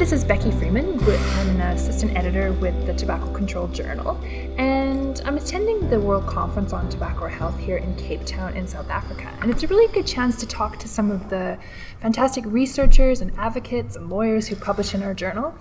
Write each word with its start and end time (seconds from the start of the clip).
this 0.00 0.12
is 0.12 0.24
Becky 0.24 0.50
Freeman. 0.52 0.98
I'm 1.04 1.48
an 1.50 1.60
assistant 1.60 2.16
editor 2.16 2.54
with 2.54 2.86
the 2.86 2.94
Tobacco 2.94 3.30
Control 3.34 3.68
Journal, 3.68 4.18
and 4.56 5.20
I'm 5.26 5.36
attending 5.50 5.90
the 5.90 5.98
World 5.98 6.28
Conference 6.28 6.72
on 6.72 6.88
Tobacco 6.88 7.26
Health 7.26 7.58
here 7.58 7.78
in 7.78 7.96
Cape 7.96 8.24
Town 8.24 8.56
in 8.56 8.68
South 8.68 8.88
Africa. 8.88 9.36
And 9.40 9.50
it's 9.50 9.64
a 9.64 9.66
really 9.66 9.92
good 9.92 10.06
chance 10.06 10.36
to 10.36 10.46
talk 10.46 10.78
to 10.78 10.86
some 10.86 11.10
of 11.10 11.28
the 11.28 11.58
fantastic 12.00 12.44
researchers 12.46 13.20
and 13.20 13.36
advocates 13.36 13.96
and 13.96 14.08
lawyers 14.08 14.46
who 14.46 14.54
publish 14.54 14.94
in 14.94 15.02
our 15.02 15.12
journal. 15.12 15.52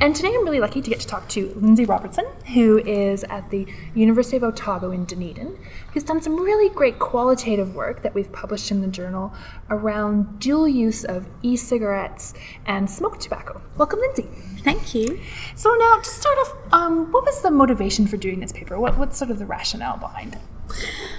And 0.00 0.16
today 0.16 0.34
I'm 0.34 0.42
really 0.42 0.58
lucky 0.58 0.82
to 0.82 0.90
get 0.90 0.98
to 0.98 1.06
talk 1.06 1.28
to 1.28 1.54
Lindsay 1.60 1.84
Robertson, 1.84 2.26
who 2.54 2.78
is 2.78 3.22
at 3.30 3.48
the 3.50 3.68
University 3.94 4.36
of 4.36 4.42
Otago 4.42 4.90
in 4.90 5.04
Dunedin, 5.04 5.56
who's 5.92 6.02
done 6.02 6.20
some 6.20 6.34
really 6.34 6.68
great 6.74 6.98
qualitative 6.98 7.76
work 7.76 8.02
that 8.02 8.14
we've 8.16 8.32
published 8.32 8.72
in 8.72 8.80
the 8.80 8.88
journal 8.88 9.32
around 9.70 10.40
dual 10.40 10.66
use 10.66 11.04
of 11.04 11.24
e 11.42 11.54
cigarettes 11.54 12.34
and 12.66 12.90
smoked 12.90 13.20
tobacco. 13.20 13.62
Welcome, 13.76 14.00
Lindsay. 14.00 14.28
Thank 14.64 14.94
you. 14.96 15.20
So, 15.54 15.72
now 15.74 15.98
to 15.98 16.10
start 16.10 16.38
off, 16.38 16.56
um, 16.72 17.12
what 17.12 17.24
was 17.24 17.40
the 17.42 17.52
motivation 17.52 18.06
for 18.06 18.16
doing 18.16 18.40
this 18.40 18.50
paper? 18.50 18.80
What, 18.80 18.98
what's 18.98 19.16
sort 19.16 19.30
of 19.30 19.35
the 19.36 19.46
rationale 19.46 19.96
behind 19.96 20.34
it? 20.34 20.40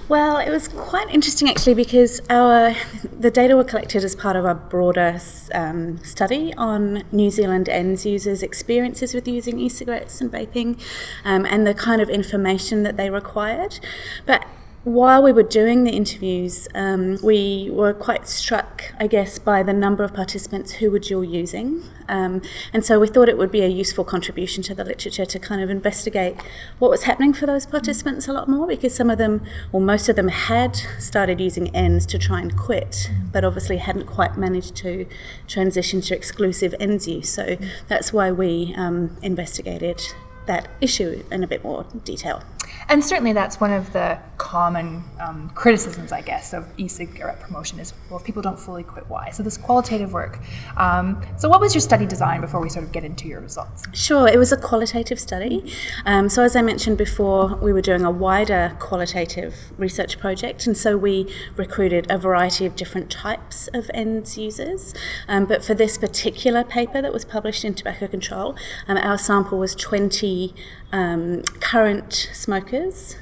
Well, 0.09 0.37
it 0.37 0.49
was 0.49 0.67
quite 0.67 1.09
interesting 1.09 1.49
actually 1.49 1.73
because 1.73 2.21
our 2.29 2.75
the 3.17 3.31
data 3.31 3.55
were 3.55 3.63
collected 3.63 4.03
as 4.03 4.15
part 4.15 4.35
of 4.35 4.45
a 4.45 4.55
broader 4.55 5.19
um, 5.53 6.03
study 6.03 6.53
on 6.55 7.03
New 7.11 7.29
Zealand 7.29 7.67
ENDS 7.69 8.05
users' 8.05 8.43
experiences 8.43 9.13
with 9.13 9.27
using 9.27 9.59
e-cigarettes 9.59 10.21
and 10.21 10.31
vaping, 10.31 10.79
um, 11.25 11.45
and 11.45 11.65
the 11.65 11.73
kind 11.73 12.01
of 12.01 12.09
information 12.09 12.83
that 12.83 12.97
they 12.97 13.09
required. 13.09 13.79
But 14.25 14.45
while 14.87 15.21
we 15.21 15.33
were 15.33 15.43
doing 15.43 15.83
the 15.83 15.91
interviews, 15.91 16.65
um, 16.73 17.19
we 17.21 17.69
were 17.73 17.93
quite 17.93 18.25
struck, 18.25 18.93
I 18.97 19.07
guess, 19.07 19.37
by 19.37 19.61
the 19.61 19.73
number 19.73 20.05
of 20.05 20.13
participants 20.13 20.73
who 20.73 20.89
were 20.89 20.99
dual 20.99 21.25
using. 21.25 21.83
Um, 22.07 22.41
and 22.71 22.85
so 22.85 22.97
we 22.97 23.09
thought 23.09 23.27
it 23.27 23.37
would 23.37 23.51
be 23.51 23.63
a 23.63 23.67
useful 23.67 24.05
contribution 24.05 24.63
to 24.63 24.73
the 24.73 24.85
literature 24.85 25.25
to 25.25 25.39
kind 25.39 25.61
of 25.61 25.69
investigate 25.69 26.37
what 26.79 26.89
was 26.89 27.03
happening 27.03 27.33
for 27.33 27.45
those 27.45 27.65
participants 27.65 28.29
a 28.29 28.31
lot 28.31 28.47
more 28.47 28.65
because 28.65 28.95
some 28.95 29.09
of 29.09 29.17
them, 29.17 29.43
or 29.73 29.81
most 29.81 30.07
of 30.07 30.15
them, 30.15 30.29
had 30.29 30.77
started 30.99 31.41
using 31.41 31.67
ENDS 31.75 32.05
to 32.05 32.17
try 32.17 32.39
and 32.39 32.57
quit, 32.57 33.11
but 33.33 33.43
obviously 33.43 33.77
hadn't 33.77 34.05
quite 34.05 34.37
managed 34.37 34.77
to 34.77 35.05
transition 35.49 35.99
to 35.99 36.15
exclusive 36.15 36.73
ENDS 36.79 37.09
use. 37.09 37.29
So 37.29 37.57
that's 37.89 38.13
why 38.13 38.31
we 38.31 38.73
um, 38.77 39.17
investigated 39.21 40.01
that 40.45 40.69
issue 40.79 41.25
in 41.29 41.43
a 41.43 41.47
bit 41.47 41.61
more 41.61 41.85
detail. 42.05 42.41
And 42.89 43.03
certainly 43.03 43.33
that's 43.33 43.59
one 43.59 43.71
of 43.73 43.93
the 43.93 44.19
common 44.37 45.03
um, 45.19 45.49
criticisms, 45.55 46.11
I 46.11 46.21
guess, 46.21 46.53
of 46.53 46.67
e-cigarette 46.77 47.39
promotion 47.39 47.79
is, 47.79 47.93
well, 48.09 48.19
if 48.19 48.25
people 48.25 48.41
don't 48.41 48.59
fully 48.59 48.83
quit, 48.83 49.09
why? 49.09 49.31
So 49.31 49.43
this 49.43 49.57
qualitative 49.57 50.13
work. 50.13 50.39
Um, 50.77 51.21
so 51.37 51.49
what 51.49 51.59
was 51.59 51.73
your 51.73 51.81
study 51.81 52.05
design 52.05 52.41
before 52.41 52.61
we 52.61 52.69
sort 52.69 52.85
of 52.85 52.91
get 52.91 53.03
into 53.03 53.27
your 53.27 53.41
results? 53.41 53.83
Sure, 53.93 54.27
it 54.27 54.37
was 54.37 54.51
a 54.51 54.57
qualitative 54.57 55.19
study. 55.19 55.73
Um, 56.05 56.29
so 56.29 56.43
as 56.43 56.55
I 56.55 56.61
mentioned 56.61 56.97
before, 56.97 57.55
we 57.55 57.73
were 57.73 57.81
doing 57.81 58.03
a 58.03 58.11
wider 58.11 58.75
qualitative 58.79 59.55
research 59.77 60.19
project, 60.19 60.67
and 60.67 60.77
so 60.77 60.97
we 60.97 61.31
recruited 61.55 62.09
a 62.09 62.17
variety 62.17 62.65
of 62.65 62.75
different 62.75 63.09
types 63.09 63.67
of 63.73 63.89
ENDS 63.93 64.37
users. 64.37 64.93
Um, 65.27 65.45
but 65.45 65.63
for 65.63 65.73
this 65.73 65.97
particular 65.97 66.63
paper 66.63 67.01
that 67.01 67.13
was 67.13 67.25
published 67.25 67.65
in 67.65 67.73
Tobacco 67.73 68.07
Control, 68.07 68.55
um, 68.87 68.97
our 68.97 69.17
sample 69.17 69.57
was 69.57 69.75
20 69.75 70.53
um, 70.91 71.43
current 71.59 72.29
smokers, 72.33 72.56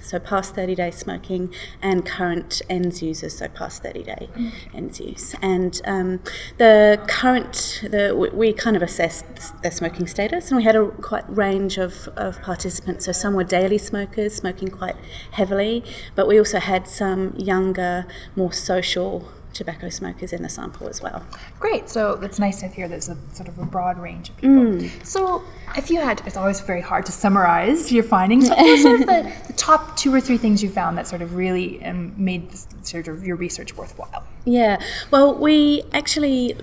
so 0.02 0.20
past 0.20 0.56
30 0.56 0.76
days 0.76 0.96
smoking, 0.96 1.54
and 1.82 2.06
current 2.06 2.62
ENDS 2.70 3.02
users, 3.02 3.38
so 3.38 3.48
past 3.48 3.84
30 3.84 4.04
day 4.04 4.30
mm. 4.36 4.52
ENDS 4.74 5.00
use. 5.00 5.36
And 5.42 5.82
um, 5.86 6.20
the 6.58 7.02
current, 7.08 7.82
the, 7.84 8.32
we 8.34 8.54
kind 8.54 8.76
of 8.76 8.82
assessed 8.82 9.26
their 9.62 9.72
smoking 9.72 10.08
status, 10.08 10.50
and 10.50 10.58
we 10.58 10.64
had 10.64 10.76
a 10.76 10.88
quite 10.88 11.26
range 11.30 11.78
of, 11.78 12.08
of 12.16 12.42
participants. 12.42 13.06
So 13.06 13.12
some 13.12 13.34
were 13.34 13.44
daily 13.44 13.78
smokers, 13.78 14.36
smoking 14.36 14.70
quite 14.70 14.96
heavily, 15.32 15.84
but 16.16 16.28
we 16.28 16.38
also 16.38 16.60
had 16.60 16.88
some 16.88 17.34
younger, 17.38 18.06
more 18.36 18.54
social 18.54 19.30
tobacco 19.56 19.90
smokers 19.90 20.34
in 20.34 20.44
the 20.44 20.50
sample 20.50 20.88
as 20.88 21.02
well. 21.02 21.26
Great. 21.60 21.90
So 21.90 22.14
it's 22.22 22.40
nice 22.40 22.60
to 22.60 22.68
hear 22.68 22.88
there's 22.88 23.10
a 23.10 23.18
sort 23.34 23.48
of 23.48 23.58
a 23.58 23.66
broad 23.66 23.98
range 23.98 24.30
of 24.30 24.38
people. 24.38 24.66
Mm. 24.66 25.06
So 25.06 25.44
if 25.76 25.90
you 25.90 26.02
had, 26.02 26.22
it's 26.28 26.38
always 26.38 26.60
very 26.60 26.82
hard 26.82 27.06
to 27.08 27.12
summarize 27.12 27.92
your 27.92 28.04
findings. 28.04 28.50
What 28.50 28.60
were 28.60 28.78
sort 28.78 29.02
of 29.02 29.08
the, 29.08 29.34
the, 29.48 29.54
top 29.54 29.98
two 29.98 30.14
or 30.14 30.22
three 30.22 30.38
things 30.38 30.62
you 30.62 30.70
found 30.70 30.98
that 30.98 31.08
sort 31.08 31.22
of 31.22 31.36
really 31.36 31.84
um, 31.84 32.14
made 32.18 32.52
this, 32.52 32.68
sort 32.84 33.08
of 33.08 33.26
your 33.26 33.38
research 33.38 33.76
worthwhile? 33.76 34.26
Yeah. 34.44 34.82
Well, 35.10 35.34
we 35.34 35.84
actually 35.94 36.58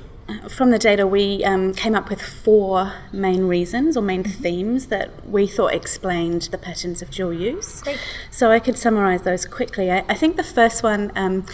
from 0.48 0.70
the 0.70 0.78
data, 0.78 1.06
we 1.06 1.44
um, 1.44 1.74
came 1.74 1.94
up 1.94 2.08
with 2.08 2.22
four 2.22 2.94
main 3.12 3.44
reasons 3.44 3.96
or 3.96 4.02
main 4.02 4.22
mm-hmm. 4.22 4.42
themes 4.42 4.86
that 4.86 5.26
we 5.28 5.46
thought 5.46 5.74
explained 5.74 6.42
the 6.42 6.58
patterns 6.58 7.02
of 7.02 7.10
dual 7.10 7.32
use. 7.32 7.82
Great. 7.82 7.98
So 8.30 8.50
I 8.50 8.58
could 8.58 8.78
summarize 8.78 9.22
those 9.22 9.44
quickly. 9.44 9.90
I, 9.90 10.04
I 10.08 10.14
think 10.14 10.36
the 10.36 10.44
first 10.44 10.82
one 10.82 11.12
um, 11.16 11.44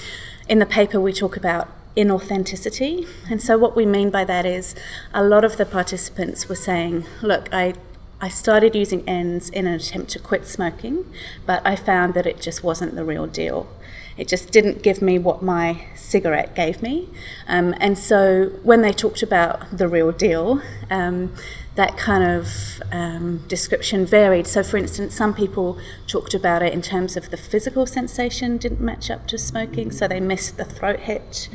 in 0.48 0.58
the 0.58 0.66
paper, 0.66 1.00
we 1.00 1.12
talk 1.12 1.36
about 1.36 1.68
inauthenticity. 1.96 3.06
And 3.30 3.42
so, 3.42 3.58
what 3.58 3.76
we 3.76 3.86
mean 3.86 4.10
by 4.10 4.24
that 4.24 4.46
is 4.46 4.74
a 5.12 5.22
lot 5.22 5.44
of 5.44 5.56
the 5.56 5.66
participants 5.66 6.48
were 6.48 6.54
saying, 6.54 7.04
Look, 7.22 7.48
I 7.52 7.74
I 8.20 8.28
started 8.28 8.74
using 8.74 9.08
ENDS 9.08 9.48
in 9.50 9.68
an 9.68 9.74
attempt 9.74 10.10
to 10.10 10.18
quit 10.18 10.44
smoking, 10.44 11.04
but 11.46 11.64
I 11.64 11.76
found 11.76 12.14
that 12.14 12.26
it 12.26 12.40
just 12.40 12.64
wasn't 12.64 12.96
the 12.96 13.04
real 13.04 13.28
deal. 13.28 13.68
It 14.16 14.26
just 14.26 14.50
didn't 14.50 14.82
give 14.82 15.00
me 15.00 15.20
what 15.20 15.40
my 15.40 15.86
cigarette 15.94 16.56
gave 16.56 16.82
me. 16.82 17.08
Um, 17.46 17.76
and 17.78 17.96
so 17.96 18.46
when 18.64 18.82
they 18.82 18.92
talked 18.92 19.22
about 19.22 19.78
the 19.78 19.86
real 19.86 20.10
deal, 20.10 20.60
um, 20.90 21.32
that 21.78 21.96
kind 21.96 22.24
of 22.24 22.82
um, 22.90 23.38
description 23.46 24.04
varied. 24.04 24.48
So, 24.48 24.64
for 24.64 24.76
instance, 24.78 25.14
some 25.14 25.32
people 25.32 25.78
talked 26.08 26.34
about 26.34 26.60
it 26.60 26.72
in 26.72 26.82
terms 26.82 27.16
of 27.16 27.30
the 27.30 27.36
physical 27.36 27.86
sensation 27.86 28.56
didn't 28.56 28.80
match 28.80 29.12
up 29.12 29.28
to 29.28 29.38
smoking, 29.38 29.92
so 29.92 30.08
they 30.08 30.18
missed 30.18 30.56
the 30.56 30.64
throat 30.64 30.98
hit. 30.98 31.48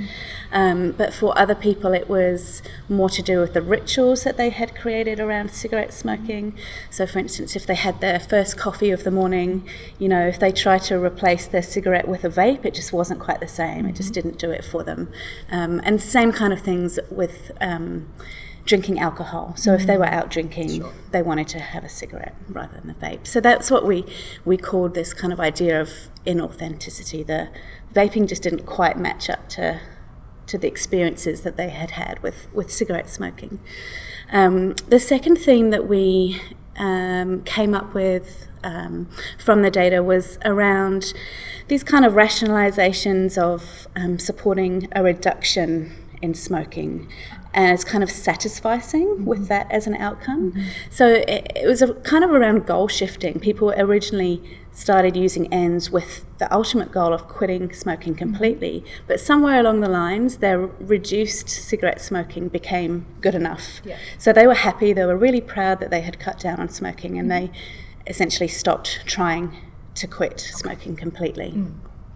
Um, 0.49 0.93
but 0.93 1.13
for 1.13 1.37
other 1.37 1.55
people, 1.55 1.91
it 1.91 2.07
was 2.07 2.61
more 2.87 3.09
to 3.09 3.21
do 3.21 3.41
with 3.41 3.53
the 3.53 3.61
rituals 3.61 4.23
that 4.23 4.37
they 4.37 4.49
had 4.49 4.77
created 4.77 5.19
around 5.19 5.51
cigarette 5.51 5.93
smoking. 5.93 6.55
So, 6.89 7.05
for 7.05 7.19
instance, 7.19 7.57
if 7.57 7.67
they 7.67 7.75
had 7.75 7.99
their 7.99 8.17
first 8.17 8.57
coffee 8.57 8.91
of 8.91 9.03
the 9.03 9.11
morning, 9.11 9.67
you 9.99 10.07
know, 10.07 10.25
if 10.25 10.39
they 10.39 10.53
tried 10.53 10.83
to 10.83 10.97
replace 11.03 11.47
their 11.47 11.61
cigarette 11.61 12.07
with 12.07 12.23
a 12.23 12.29
vape, 12.29 12.63
it 12.63 12.73
just 12.73 12.93
wasn't 12.93 13.19
quite 13.19 13.41
the 13.41 13.47
same. 13.49 13.85
It 13.85 13.97
just 13.97 14.13
didn't 14.13 14.39
do 14.39 14.51
it 14.51 14.63
for 14.63 14.85
them. 14.85 15.11
Um, 15.51 15.81
and 15.83 16.01
same 16.01 16.31
kind 16.31 16.53
of 16.53 16.61
things 16.61 16.97
with. 17.11 17.51
Drinking 18.65 18.99
alcohol. 18.99 19.53
So 19.57 19.71
mm. 19.71 19.79
if 19.79 19.85
they 19.85 19.97
were 19.97 20.05
out 20.05 20.31
drinking, 20.31 20.81
sure. 20.81 20.93
they 21.11 21.21
wanted 21.21 21.47
to 21.49 21.59
have 21.59 21.83
a 21.83 21.89
cigarette 21.89 22.35
rather 22.47 22.79
than 22.79 22.89
a 22.89 22.93
vape. 22.93 23.27
So 23.27 23.41
that's 23.41 23.69
what 23.69 23.85
we 23.85 24.05
we 24.45 24.57
called 24.57 24.93
this 24.93 25.13
kind 25.13 25.33
of 25.33 25.39
idea 25.39 25.81
of 25.81 25.89
inauthenticity. 26.25 27.25
The 27.25 27.49
vaping 27.93 28.27
just 28.27 28.43
didn't 28.43 28.65
quite 28.65 28.97
match 28.97 29.29
up 29.29 29.49
to 29.49 29.81
to 30.47 30.57
the 30.57 30.67
experiences 30.67 31.41
that 31.41 31.57
they 31.57 31.69
had 31.69 31.91
had 31.91 32.21
with 32.23 32.47
with 32.53 32.71
cigarette 32.71 33.09
smoking. 33.09 33.59
Um, 34.31 34.73
the 34.87 34.99
second 34.99 35.37
theme 35.37 35.69
that 35.71 35.87
we 35.87 36.41
um, 36.77 37.43
came 37.43 37.73
up 37.73 37.93
with 37.93 38.47
um, 38.63 39.09
from 39.37 39.61
the 39.61 39.69
data 39.69 40.01
was 40.01 40.39
around 40.45 41.13
these 41.67 41.83
kind 41.83 42.05
of 42.05 42.13
rationalizations 42.13 43.37
of 43.37 43.87
um, 43.95 44.17
supporting 44.19 44.87
a 44.93 45.03
reduction 45.03 45.95
in 46.23 46.33
smoking 46.33 47.07
and 47.53 47.71
it's 47.71 47.83
kind 47.83 48.03
of 48.03 48.09
satisfying 48.09 48.81
mm-hmm. 48.81 49.25
with 49.25 49.47
that 49.47 49.71
as 49.71 49.85
an 49.85 49.95
outcome. 49.95 50.51
Mm-hmm. 50.51 50.67
So 50.89 51.07
it, 51.07 51.51
it, 51.55 51.67
was 51.67 51.81
a, 51.81 51.93
kind 51.95 52.23
of 52.23 52.31
around 52.31 52.65
goal 52.65 52.87
shifting. 52.87 53.39
People 53.39 53.71
originally 53.77 54.41
started 54.71 55.15
using 55.15 55.53
ENDS 55.53 55.91
with 55.91 56.25
the 56.39 56.51
ultimate 56.51 56.91
goal 56.91 57.13
of 57.13 57.27
quitting 57.27 57.71
smoking 57.71 58.15
completely, 58.15 58.81
mm-hmm. 58.81 59.03
but 59.07 59.19
somewhere 59.19 59.59
along 59.59 59.81
the 59.81 59.89
lines, 59.89 60.37
their 60.37 60.59
reduced 60.59 61.47
cigarette 61.47 62.01
smoking 62.01 62.47
became 62.47 63.05
good 63.21 63.35
enough. 63.35 63.81
Yeah. 63.85 63.97
So 64.17 64.33
they 64.33 64.47
were 64.47 64.55
happy, 64.55 64.91
they 64.93 65.05
were 65.05 65.17
really 65.17 65.41
proud 65.41 65.79
that 65.79 65.91
they 65.91 66.01
had 66.01 66.19
cut 66.19 66.39
down 66.39 66.59
on 66.59 66.69
smoking, 66.69 67.19
and 67.19 67.29
mm-hmm. 67.29 67.53
they 67.53 67.59
essentially 68.07 68.47
stopped 68.47 69.01
trying 69.05 69.55
to 69.93 70.07
quit 70.07 70.39
smoking 70.39 70.95
completely. 70.95 71.51
Mm. 71.51 71.75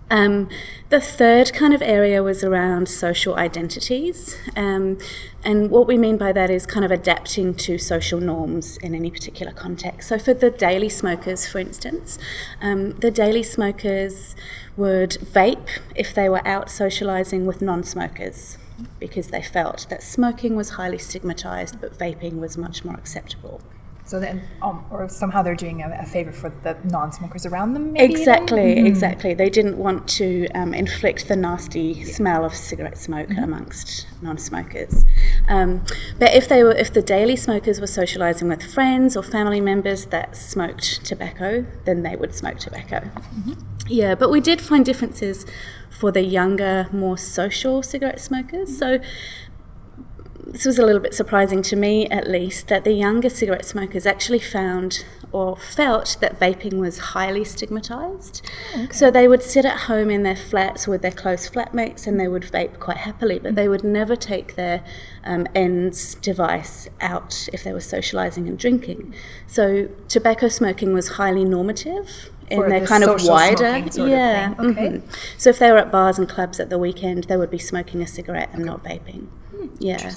Um, 0.09 0.47
the 0.89 1.01
third 1.01 1.53
kind 1.53 1.73
of 1.73 1.81
area 1.81 2.23
was 2.23 2.43
around 2.43 2.87
social 2.87 3.35
identities. 3.35 4.37
Um, 4.55 4.97
and 5.43 5.69
what 5.69 5.85
we 5.85 5.97
mean 5.97 6.17
by 6.17 6.31
that 6.31 6.49
is 6.49 6.65
kind 6.65 6.85
of 6.85 6.91
adapting 6.91 7.53
to 7.55 7.77
social 7.77 8.19
norms 8.19 8.77
in 8.77 8.95
any 8.95 9.11
particular 9.11 9.51
context. 9.51 10.07
So, 10.07 10.17
for 10.17 10.33
the 10.33 10.49
daily 10.49 10.89
smokers, 10.89 11.45
for 11.47 11.59
instance, 11.59 12.17
um, 12.61 12.91
the 12.99 13.11
daily 13.11 13.43
smokers 13.43 14.35
would 14.77 15.11
vape 15.11 15.67
if 15.95 16.13
they 16.13 16.29
were 16.29 16.45
out 16.47 16.69
socializing 16.69 17.45
with 17.45 17.61
non 17.61 17.83
smokers 17.83 18.57
because 18.99 19.29
they 19.29 19.41
felt 19.41 19.87
that 19.89 20.03
smoking 20.03 20.55
was 20.55 20.71
highly 20.71 20.99
stigmatized 20.99 21.81
but 21.81 21.97
vaping 21.97 22.39
was 22.39 22.57
much 22.57 22.85
more 22.85 22.93
acceptable. 22.95 23.61
So 24.07 24.21
then, 24.21 24.41
um, 24.61 24.85
or 24.89 25.09
somehow 25.09 25.41
they're 25.41 25.53
doing 25.53 25.81
a, 25.81 25.97
a 26.01 26.05
favor 26.05 26.31
for 26.31 26.49
the 26.63 26.77
non-smokers 26.85 27.45
around 27.45 27.73
them. 27.73 27.91
Maybe 27.91 28.13
exactly, 28.13 28.71
even? 28.71 28.87
exactly. 28.87 29.33
They 29.33 29.49
didn't 29.49 29.77
want 29.77 30.07
to 30.11 30.47
um, 30.55 30.73
inflict 30.73 31.27
the 31.27 31.35
nasty 31.35 31.81
yeah. 31.81 32.05
smell 32.05 32.45
of 32.45 32.55
cigarette 32.55 32.97
smoke 32.97 33.27
mm-hmm. 33.27 33.43
amongst 33.43 34.07
non-smokers. 34.21 35.03
Um, 35.49 35.83
but 36.17 36.33
if 36.33 36.47
they 36.47 36.63
were, 36.63 36.71
if 36.71 36.93
the 36.93 37.01
daily 37.01 37.35
smokers 37.35 37.81
were 37.81 37.85
socialising 37.85 38.47
with 38.47 38.63
friends 38.63 39.17
or 39.17 39.23
family 39.23 39.59
members 39.59 40.05
that 40.05 40.37
smoked 40.37 41.05
tobacco, 41.05 41.65
then 41.83 42.03
they 42.03 42.15
would 42.15 42.33
smoke 42.33 42.59
tobacco. 42.59 43.01
Mm-hmm. 43.01 43.53
Yeah, 43.89 44.15
but 44.15 44.29
we 44.31 44.39
did 44.39 44.61
find 44.61 44.85
differences 44.85 45.45
for 45.89 46.11
the 46.11 46.21
younger, 46.21 46.87
more 46.93 47.17
social 47.17 47.83
cigarette 47.83 48.21
smokers. 48.21 48.77
So 48.77 48.99
this 50.51 50.65
was 50.65 50.79
a 50.79 50.85
little 50.85 51.01
bit 51.01 51.13
surprising 51.13 51.61
to 51.63 51.75
me, 51.75 52.07
at 52.07 52.27
least, 52.27 52.67
that 52.69 52.83
the 52.83 52.93
younger 52.93 53.29
cigarette 53.29 53.65
smokers 53.65 54.05
actually 54.05 54.39
found 54.39 55.05
or 55.31 55.57
felt 55.57 56.17
that 56.21 56.39
vaping 56.39 56.79
was 56.79 56.97
highly 56.99 57.43
stigmatized. 57.43 58.41
Okay. 58.73 58.87
So 58.91 59.11
they 59.11 59.27
would 59.27 59.43
sit 59.43 59.65
at 59.65 59.81
home 59.81 60.09
in 60.09 60.23
their 60.23 60.35
flats 60.35 60.87
with 60.87 61.01
their 61.01 61.11
close 61.11 61.49
flatmates 61.49 62.07
and 62.07 62.19
they 62.19 62.27
would 62.27 62.43
vape 62.43 62.79
quite 62.79 62.97
happily, 62.97 63.39
but 63.39 63.55
they 63.55 63.67
would 63.67 63.83
never 63.83 64.15
take 64.15 64.55
their 64.55 64.83
um, 65.25 65.45
ENDS 65.53 66.15
device 66.15 66.87
out 67.01 67.49
if 67.51 67.63
they 67.63 67.73
were 67.73 67.81
socializing 67.81 68.47
and 68.47 68.57
drinking. 68.57 69.13
So 69.45 69.89
tobacco 70.07 70.47
smoking 70.47 70.93
was 70.93 71.09
highly 71.09 71.43
normative 71.43 72.29
in 72.49 72.69
their 72.69 72.85
kind 72.85 73.03
of 73.03 73.21
wider 73.25 73.77
yeah 74.07 74.53
of 74.53 74.59
okay 74.59 74.87
mm-hmm. 74.87 75.11
so 75.37 75.49
if 75.49 75.59
they 75.59 75.69
were 75.69 75.77
at 75.77 75.91
bars 75.91 76.17
and 76.17 76.29
clubs 76.29 76.61
at 76.61 76.69
the 76.69 76.77
weekend 76.77 77.25
they 77.25 77.35
would 77.35 77.51
be 77.51 77.57
smoking 77.57 78.01
a 78.01 78.07
cigarette 78.07 78.49
and 78.53 78.61
okay. 78.61 78.69
not 78.69 78.83
vaping 78.85 79.27
yeah 79.79 80.11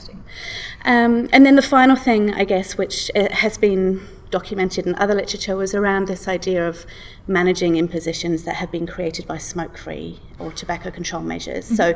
um, 0.84 1.28
and 1.32 1.44
then 1.44 1.56
the 1.56 1.62
final 1.62 1.96
thing 1.96 2.32
i 2.34 2.44
guess 2.44 2.76
which 2.76 3.10
uh, 3.14 3.28
has 3.32 3.58
been 3.58 4.00
documented 4.30 4.86
in 4.86 4.94
other 4.96 5.14
literature 5.14 5.56
was 5.56 5.74
around 5.74 6.06
this 6.06 6.28
idea 6.28 6.66
of 6.66 6.86
managing 7.26 7.76
impositions 7.76 8.44
that 8.44 8.56
have 8.56 8.70
been 8.70 8.86
created 8.86 9.26
by 9.26 9.38
smoke 9.38 9.76
free 9.76 10.20
or 10.38 10.52
tobacco 10.52 10.90
control 10.90 11.22
measures. 11.22 11.66
Mm-hmm. 11.66 11.74
So, 11.74 11.94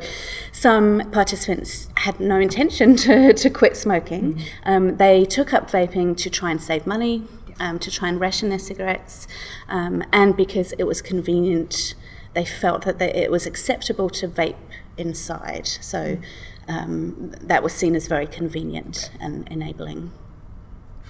some 0.53 1.11
participants 1.11 1.89
had 1.99 2.21
no 2.21 2.39
intention 2.41 2.97
to, 3.05 3.33
to 3.33 3.51
quit 3.51 3.77
smoking. 3.77 4.35
Mm-hmm. 4.35 4.69
Um, 4.69 4.97
they 4.97 5.25
took 5.25 5.53
up 5.53 5.71
vaping 5.71 6.17
to 6.19 6.31
try 6.31 6.51
and 6.51 6.63
save 6.63 6.87
money, 6.87 7.25
um, 7.61 7.79
to 7.79 7.91
try 7.91 8.09
and 8.09 8.21
ration 8.21 8.49
their 8.49 8.59
cigarettes, 8.59 9.27
um, 9.69 10.03
and 10.13 10.37
because 10.37 10.73
it 10.73 10.85
was 10.85 11.01
convenient, 11.01 11.95
they 12.35 12.45
felt 12.45 12.85
that 12.85 12.99
they, 12.99 13.13
it 13.15 13.31
was 13.31 13.47
acceptable 13.47 14.11
to 14.11 14.27
vape 14.27 14.57
inside. 14.97 15.67
So 15.67 16.19
um, 16.69 17.33
that 17.41 17.63
was 17.63 17.73
seen 17.73 17.95
as 17.95 18.07
very 18.07 18.27
convenient 18.27 19.11
and 19.21 19.49
enabling. 19.49 20.13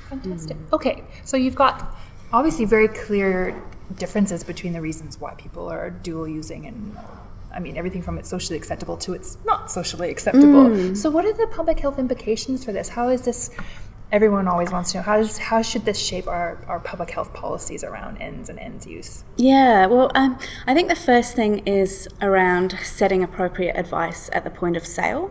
Fantastic. 0.09 0.57
Mm. 0.57 0.73
Okay, 0.73 1.05
so 1.25 1.37
you've 1.37 1.55
got 1.55 1.97
obviously 2.33 2.65
very 2.65 2.89
clear 2.89 3.61
differences 3.97 4.43
between 4.43 4.73
the 4.73 4.81
reasons 4.81 5.21
why 5.21 5.35
people 5.35 5.71
are 5.71 5.91
dual 5.91 6.27
using 6.29 6.67
and 6.67 6.97
I 7.53 7.61
mean, 7.61 7.77
everything 7.77 8.03
from 8.03 8.19
it's 8.19 8.29
socially 8.29 8.59
acceptable 8.59 8.97
to 8.97 9.13
it's 9.13 9.39
not 9.45 9.71
socially 9.71 10.11
acceptable. 10.11 10.65
Mm. 10.65 10.97
So, 10.97 11.09
what 11.09 11.25
are 11.25 11.33
the 11.33 11.47
public 11.47 11.79
health 11.79 12.01
implications 12.01 12.65
for 12.65 12.73
this? 12.73 12.89
How 12.89 13.11
is 13.11 13.23
this 13.23 13.51
everyone 14.13 14.47
always 14.47 14.71
wants 14.71 14.93
to 14.93 14.99
know 14.99 15.03
how 15.03 15.17
does 15.17 15.39
how 15.39 15.61
should 15.61 15.85
this 15.85 15.99
shape 15.99 16.29
our, 16.29 16.63
our 16.69 16.79
public 16.79 17.11
health 17.11 17.33
policies 17.35 17.83
around 17.83 18.17
ENDS 18.19 18.49
and 18.49 18.61
ENDS 18.61 18.87
use 18.87 19.25
yeah 19.37 19.87
well 19.87 20.11
um, 20.15 20.39
i 20.69 20.75
think 20.75 20.89
the 20.89 20.95
first 20.95 21.35
thing 21.35 21.59
is 21.67 22.07
around 22.23 22.79
setting 22.83 23.25
appropriate 23.25 23.75
advice 23.77 24.31
at 24.33 24.45
the 24.45 24.51
point 24.51 24.77
of 24.77 24.87
sale. 24.87 25.31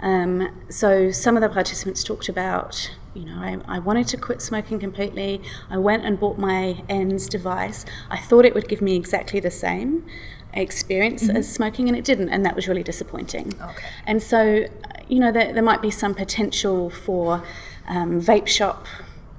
Um, 0.00 0.62
so 0.68 1.10
some 1.10 1.36
of 1.36 1.42
the 1.42 1.48
participants 1.48 2.04
talked 2.04 2.28
about 2.28 2.90
you 3.14 3.24
know 3.24 3.38
I, 3.38 3.58
I 3.76 3.78
wanted 3.78 4.08
to 4.08 4.16
quit 4.16 4.42
smoking 4.42 4.80
completely 4.80 5.40
i 5.70 5.78
went 5.78 6.04
and 6.04 6.18
bought 6.18 6.36
my 6.36 6.82
ENDS 6.88 7.28
device 7.28 7.84
i 8.10 8.18
thought 8.18 8.44
it 8.44 8.54
would 8.54 8.68
give 8.68 8.82
me 8.82 8.96
exactly 8.96 9.40
the 9.40 9.52
same 9.52 10.04
experience 10.52 11.24
mm-hmm. 11.24 11.36
as 11.36 11.52
smoking 11.52 11.88
and 11.88 11.96
it 11.96 12.04
didn't 12.04 12.28
and 12.28 12.44
that 12.44 12.56
was 12.56 12.68
really 12.68 12.82
disappointing 12.82 13.52
okay. 13.60 13.86
and 14.06 14.22
so 14.22 14.66
you 15.08 15.20
know 15.20 15.32
there, 15.32 15.52
there 15.52 15.62
might 15.62 15.82
be 15.82 15.90
some 15.90 16.14
potential 16.14 16.90
for 16.90 17.42
um, 17.86 18.20
vape 18.20 18.46
shop 18.46 18.86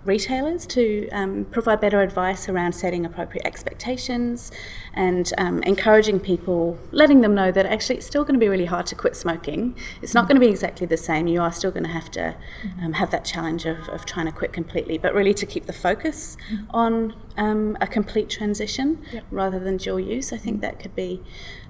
retailers 0.06 0.66
to 0.68 1.10
um, 1.10 1.46
provide 1.46 1.82
better 1.82 2.02
advice 2.02 2.48
around 2.48 2.74
setting 2.74 3.06
appropriate 3.06 3.46
expectations 3.46 4.52
and 4.94 5.34
um, 5.38 5.64
encouraging 5.64 6.20
people, 6.20 6.78
letting 6.92 7.22
them 7.22 7.34
know 7.34 7.52
that 7.52 7.66
actually 7.66 7.98
it's 7.98 8.06
still 8.06 8.24
going 8.24 8.36
to 8.36 8.40
be 8.40 8.48
really 8.48 8.66
hard 8.66 8.86
to 8.86 8.96
quit 8.96 9.16
smoking. 9.16 9.76
It's 10.02 10.14
not 10.14 10.28
going 10.28 10.36
to 10.36 10.40
be 10.40 10.48
exactly 10.48 10.86
the 10.86 10.98
same. 10.98 11.28
You 11.28 11.42
are 11.42 11.52
still 11.52 11.72
going 11.72 11.84
to 11.84 11.90
have 11.90 12.12
to 12.12 12.36
um, 12.82 12.94
have 12.94 13.12
that 13.12 13.26
challenge 13.26 13.66
of, 13.66 13.90
of 13.90 14.06
trying 14.06 14.28
to 14.28 14.32
quit 14.32 14.54
completely, 14.54 14.98
but 14.98 15.14
really 15.14 15.34
to 15.34 15.46
keep 15.46 15.66
the 15.66 15.74
focus 15.74 16.38
on 16.70 17.16
um, 17.38 17.78
a 17.82 17.88
complete 17.88 18.30
transition 18.30 19.04
yep. 19.12 19.26
rather 19.32 19.60
than 19.60 19.78
dual 19.78 20.00
use. 20.00 20.32
I 20.32 20.38
think 20.38 20.62
that 20.62 20.80
could 20.80 20.96
be 20.96 21.22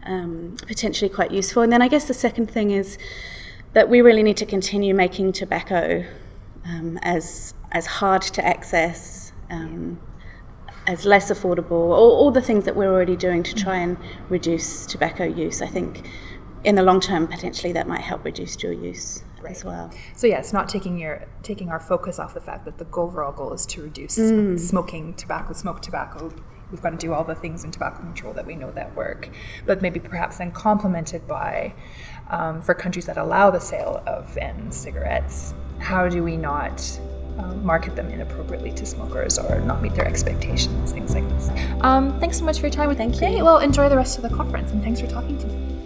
um, 0.04 0.58
potentially 0.68 1.10
quite 1.10 1.32
useful. 1.32 1.64
And 1.64 1.72
then 1.72 1.82
I 1.82 1.88
guess 1.88 2.06
the 2.06 2.14
second 2.14 2.52
thing 2.52 2.72
is 2.72 2.98
that 3.74 3.90
we 3.90 4.02
really 4.02 4.24
need 4.24 4.38
to 4.38 4.46
continue 4.46 4.94
making 4.94 5.34
tobacco 5.34 6.06
um, 6.66 6.98
as 7.02 7.54
as 7.76 7.86
hard 7.86 8.22
to 8.22 8.44
access, 8.44 9.34
um, 9.50 10.00
as 10.88 11.06
less 11.06 11.30
affordable, 11.30 11.72
all, 11.72 12.12
all, 12.20 12.32
the 12.32 12.42
things 12.42 12.64
that 12.64 12.74
we're 12.74 12.90
already 12.90 13.18
doing 13.18 13.44
to 13.44 13.54
try 13.54 13.76
and 13.76 13.98
reduce 14.30 14.86
tobacco 14.86 15.26
use. 15.26 15.62
I 15.62 15.68
think 15.68 16.08
in 16.64 16.76
the 16.76 16.84
long 16.84 17.02
term, 17.02 17.28
potentially 17.28 17.74
that 17.74 17.86
might 17.86 18.00
help 18.00 18.24
reduce 18.24 18.56
dual 18.56 18.72
use 18.72 19.24
right. 19.42 19.52
as 19.52 19.66
well. 19.66 19.92
So 20.16 20.26
yeah, 20.26 20.40
it's 20.40 20.54
not 20.54 20.70
taking 20.70 20.98
your 20.98 21.28
taking 21.44 21.70
our 21.70 21.82
focus 21.82 22.18
off 22.18 22.34
the 22.34 22.40
fact 22.40 22.64
that 22.64 22.78
the 22.78 22.88
overall 22.94 23.34
goal 23.34 23.52
is 23.52 23.66
to 23.68 23.84
reduce 23.84 24.18
mm. 24.18 24.58
smoking 24.58 25.14
tobacco, 25.16 25.52
smoke 25.52 25.82
tobacco. 25.82 26.32
We've 26.72 26.82
got 26.82 26.92
to 26.92 26.98
do 26.98 27.14
all 27.14 27.26
the 27.26 27.36
things 27.36 27.66
in 27.66 27.72
tobacco 27.72 27.98
control 27.98 28.34
that 28.34 28.46
we 28.46 28.56
know 28.56 28.72
that 28.72 28.96
work, 28.96 29.30
but 29.66 29.82
maybe 29.82 30.00
perhaps 30.00 30.38
then 30.38 30.52
complemented 30.52 31.28
by 31.28 31.74
um, 32.30 32.62
for 32.62 32.74
countries 32.74 33.06
that 33.08 33.18
allow 33.18 33.52
the 33.52 33.60
sale 33.60 34.02
of 34.08 34.38
end 34.38 34.74
cigarettes 34.74 35.54
how 35.80 36.08
do 36.08 36.24
we 36.24 36.38
not 36.38 37.00
um, 37.38 37.66
market 37.66 37.96
them 37.96 38.10
inappropriately 38.10 38.72
to 38.74 38.86
smokers 38.86 39.38
or 39.38 39.60
not 39.62 39.82
meet 39.82 39.94
their 39.94 40.08
expectations, 40.08 40.92
things 40.92 41.14
like 41.14 41.28
this. 41.30 41.50
Um, 41.82 42.20
thanks 42.20 42.38
so 42.38 42.46
much 42.46 42.60
for 42.60 42.68
your 42.68 42.72
time 42.72 42.96
Thank 42.96 43.22
you. 43.22 43.44
Well, 43.44 43.60
enjoy 43.60 43.90
the 43.90 43.98
rest 43.98 44.18
of 44.18 44.24
the 44.24 44.36
conference 44.36 44.72
and 44.72 44.82
thanks 44.82 45.02
for 45.02 45.08
talking 45.08 45.38
to 45.40 45.48
me. 45.48 45.85